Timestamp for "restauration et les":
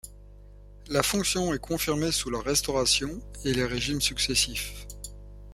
2.41-3.65